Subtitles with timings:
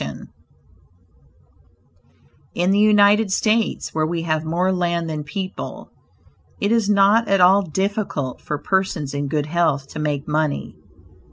[0.01, 0.33] Barnum
[2.55, 5.91] In the United States, where we have more land than people,
[6.59, 10.75] it is not at all difficult for persons in good health to make money.